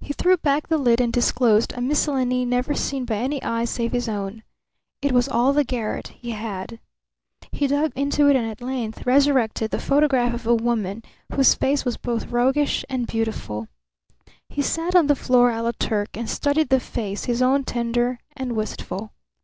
He 0.00 0.12
threw 0.12 0.36
back 0.38 0.66
the 0.66 0.76
lid 0.76 1.00
and 1.00 1.12
disclosed 1.12 1.72
a 1.76 1.80
miscellany 1.80 2.44
never 2.44 2.74
seen 2.74 3.04
by 3.04 3.18
any 3.18 3.40
eye 3.44 3.64
save 3.64 3.92
his 3.92 4.08
own. 4.08 4.42
It 5.02 5.12
was 5.12 5.28
all 5.28 5.52
the 5.52 5.62
garret 5.62 6.08
he 6.08 6.32
had. 6.32 6.80
He 7.52 7.68
dug 7.68 7.92
into 7.94 8.26
it 8.28 8.34
and 8.34 8.44
at 8.44 8.60
length 8.60 9.06
resurrected 9.06 9.70
the 9.70 9.78
photograph 9.78 10.34
of 10.34 10.48
a 10.48 10.54
woman 10.56 11.04
whose 11.32 11.54
face 11.54 11.84
was 11.84 11.96
both 11.96 12.26
roguish 12.32 12.84
and 12.88 13.06
beautiful. 13.06 13.68
He 14.48 14.62
sat 14.62 14.96
on 14.96 15.06
the 15.06 15.14
floor 15.14 15.52
a 15.52 15.62
la 15.62 15.70
Turk 15.78 16.16
and 16.16 16.28
studied 16.28 16.70
the 16.70 16.80
face, 16.80 17.26
his 17.26 17.40
own 17.40 17.62
tender 17.62 18.18
and 18.36 18.56
wistful. 18.56 19.12